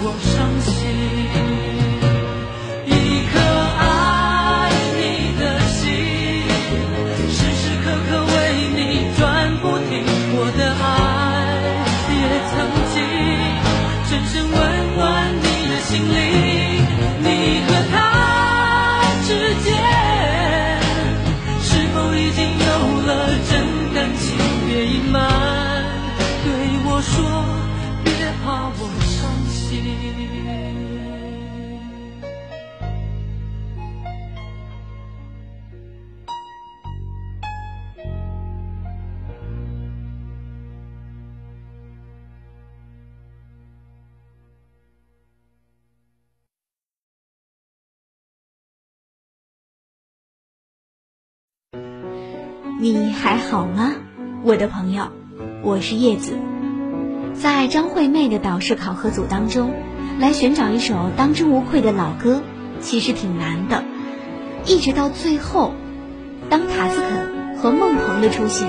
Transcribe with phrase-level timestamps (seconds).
[0.00, 0.72] 我伤心。
[2.86, 2.88] 一
[3.30, 3.34] 颗
[3.78, 3.80] 爱
[4.96, 5.00] 你
[5.38, 5.76] 的心，
[7.28, 8.36] 时时刻刻为
[8.76, 8.78] 你
[9.18, 9.20] 转
[9.60, 9.90] 不停。
[10.36, 10.86] 我的爱
[12.14, 12.16] 也
[12.50, 12.54] 曾
[12.94, 12.96] 经
[14.06, 14.56] 深深温
[14.96, 14.98] 暖
[15.34, 16.16] 你的心灵。
[17.20, 17.26] 你
[17.66, 17.92] 和他
[52.80, 53.92] 你还好吗，
[54.44, 55.08] 我的朋友？
[55.64, 56.38] 我是叶子。
[57.34, 59.72] 在张惠妹的导师考核组当中，
[60.20, 62.40] 来寻找一首当之无愧的老歌，
[62.80, 63.82] 其实挺难的。
[64.64, 65.72] 一直到最后，
[66.48, 68.68] 当塔斯肯和孟鹏的出现，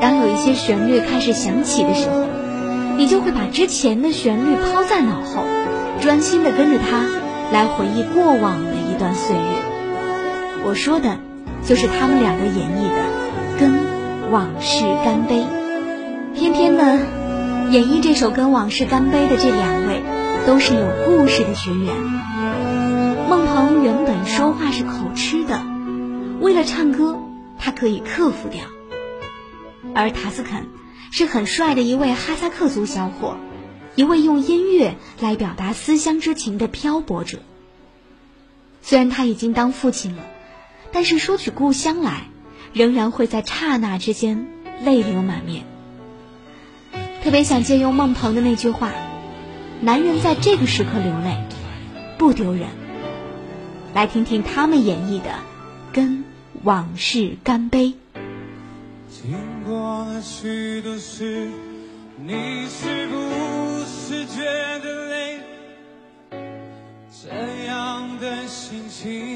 [0.00, 2.26] 当有一些旋律开始响起的时候，
[2.96, 5.44] 你就会把之前的旋律抛在脑后，
[6.00, 7.06] 专心的跟着它
[7.52, 9.42] 来回忆过往的一段岁月。
[10.66, 11.23] 我说的。
[11.66, 15.42] 就是他们两个演绎的《跟往事干杯》，
[16.34, 17.00] 偏偏呢，
[17.70, 20.02] 演绎这首《跟往事干杯》的这两位，
[20.46, 21.94] 都是有故事的学员。
[23.30, 25.62] 孟鹏原本说话是口吃的，
[26.40, 27.18] 为了唱歌，
[27.58, 28.64] 他可以克服掉；
[29.94, 30.66] 而塔斯肯
[31.10, 33.36] 是很帅的一位哈萨克族小伙，
[33.94, 37.38] 一位用音乐来表达思乡之情的漂泊者。
[38.82, 40.22] 虽然他已经当父亲了。
[40.94, 42.28] 但是说起故乡来，
[42.72, 44.46] 仍然会在刹那之间
[44.84, 45.64] 泪流满面。
[47.24, 48.92] 特别想借用孟鹏的那句话
[49.82, 51.36] ：“男人在这个时刻流泪，
[52.16, 52.68] 不丢人。”
[53.92, 55.30] 来听听他们演绎的
[55.92, 56.22] 《跟
[56.62, 57.86] 往事干杯》。
[59.08, 59.34] 经
[59.66, 61.48] 过了许多事，
[62.24, 63.16] 你是不
[63.84, 64.44] 是觉
[64.78, 65.40] 得累？
[67.10, 69.33] 这样的心情。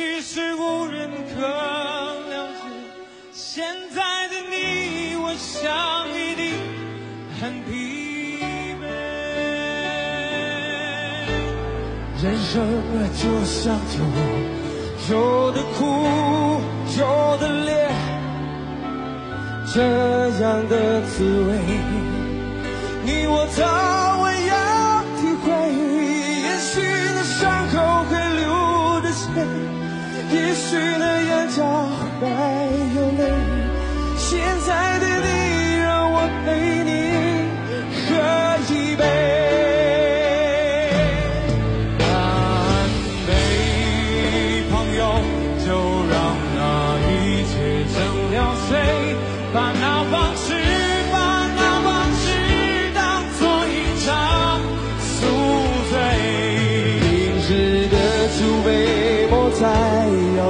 [0.00, 2.62] 许是无人可了解。
[3.32, 3.62] 现
[3.94, 6.54] 在的你，我想一定
[7.38, 7.70] 很疲
[8.80, 8.82] 惫。
[12.22, 12.54] 人生
[13.12, 13.94] 就像酒，
[15.10, 15.78] 有的苦，
[16.98, 17.70] 有的烈。
[19.74, 19.82] 这
[20.42, 21.48] 样的滋味，
[23.04, 23.60] 你我早
[30.70, 31.64] 湿了眼角
[32.20, 32.64] 还
[32.94, 33.24] 有泪。
[34.16, 35.09] 现在的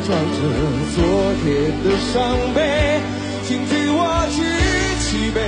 [0.00, 0.38] 装着
[0.94, 0.98] 昨
[1.42, 1.46] 天
[1.82, 2.14] 的伤
[2.54, 2.58] 悲。
[3.46, 4.00] 请替我
[4.34, 4.38] 举
[5.04, 5.38] 起杯，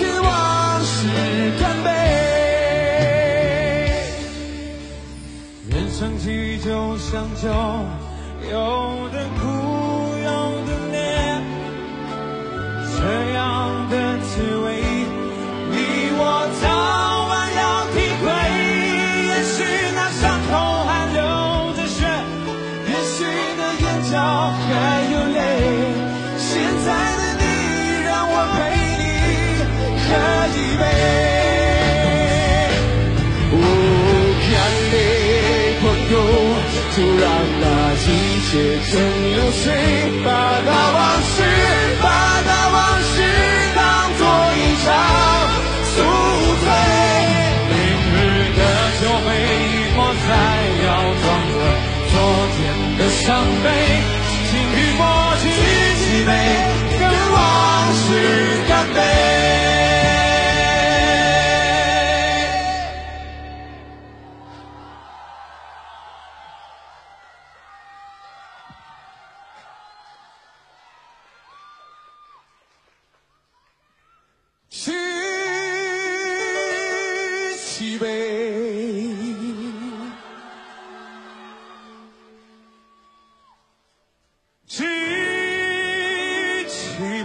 [0.00, 0.26] 跟往
[0.82, 0.96] 事
[1.60, 1.86] 干杯。
[5.70, 7.48] 人生起就像酒，
[8.50, 8.54] 有
[9.10, 9.44] 的苦，
[36.98, 37.22] 就让
[37.60, 37.64] 那
[37.94, 38.50] 一切
[38.90, 38.98] 成
[39.30, 39.70] 流水，
[40.24, 40.28] 把
[40.66, 41.36] 那往事，
[42.02, 42.06] 把
[42.44, 43.22] 那往事
[43.76, 43.78] 当
[44.18, 44.20] 作
[44.56, 44.86] 一场
[45.94, 45.96] 宿
[46.58, 46.66] 醉。
[47.70, 47.72] 明
[48.10, 48.16] 日
[48.58, 48.60] 的
[48.98, 49.30] 酒杯
[49.94, 50.28] 莫再
[50.82, 50.86] 要
[51.22, 51.24] 装
[51.54, 51.56] 着
[52.10, 52.12] 昨
[52.56, 52.58] 天
[52.98, 53.66] 的伤悲，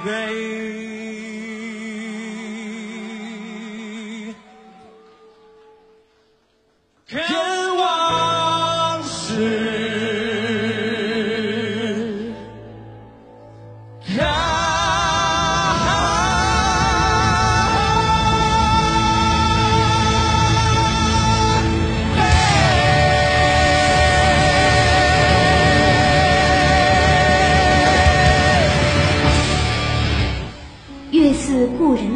[0.04, 0.10] 起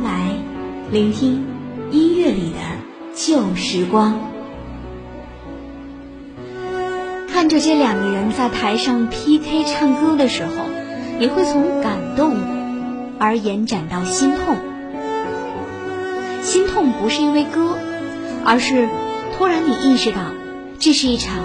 [0.03, 0.31] 来，
[0.91, 1.45] 聆听
[1.91, 2.57] 音乐里的
[3.15, 4.19] 旧时光。
[7.31, 10.51] 看着这两个人在台上 PK 唱歌的时候，
[11.19, 12.35] 你会从感动
[13.19, 14.57] 而延展到心痛。
[16.41, 17.77] 心痛不是因为歌，
[18.45, 18.87] 而是
[19.37, 20.17] 突然你意识到，
[20.79, 21.43] 这是一场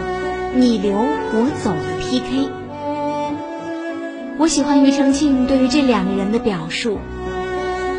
[0.54, 2.50] 你留我走的 PK。
[4.38, 6.98] 我喜欢庾澄庆对于这两个人的表述。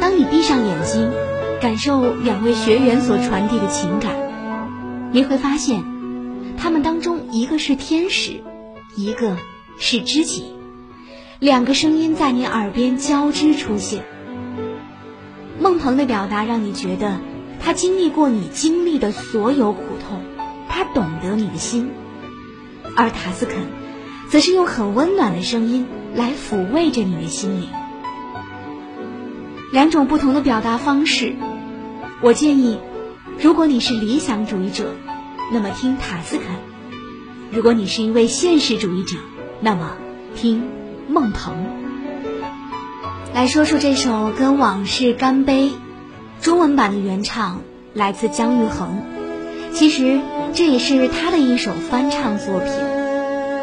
[0.04, 1.10] 当你闭上眼睛，
[1.62, 4.14] 感受两位学员所传递的情感，
[5.14, 5.82] 你会发现，
[6.58, 8.44] 他们当中一个是天使，
[8.98, 9.38] 一个
[9.78, 10.44] 是知己，
[11.40, 14.04] 两个声音在你耳边交织出现。
[15.58, 17.22] 孟鹏的表达让你觉得
[17.62, 20.20] 他经历过你经历的所有苦痛，
[20.68, 21.86] 他懂得你的心；
[22.98, 23.56] 而塔斯肯，
[24.28, 27.70] 则是用很温暖的声音来抚慰着你的心灵。
[29.74, 31.34] 两种不同的表达方式，
[32.22, 32.78] 我建议，
[33.42, 34.94] 如果你是理想主义者，
[35.52, 36.44] 那么听塔斯肯；
[37.52, 39.16] 如果你是一位现实主义者，
[39.62, 39.94] 那么
[40.36, 40.62] 听
[41.10, 41.56] 孟鹏。
[43.34, 45.70] 来说说这首《跟往事干杯》，
[46.40, 47.62] 中文版的原唱
[47.96, 49.02] 来自姜育恒，
[49.74, 50.20] 其实
[50.54, 52.68] 这也是他的一首翻唱作品。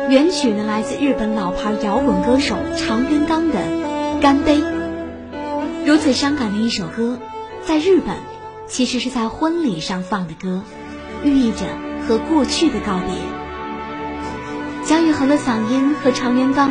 [0.09, 3.61] 原曲呢来自日本老牌摇滚歌手长渊刚的
[4.21, 4.57] 《干杯》。
[5.91, 7.19] 如此伤感的一首歌，
[7.67, 8.15] 在日本
[8.69, 10.63] 其实是在婚礼上放的歌，
[11.25, 11.67] 寓意着
[12.07, 13.09] 和过去的告别。
[14.85, 16.69] 姜育恒的嗓音和常年刚。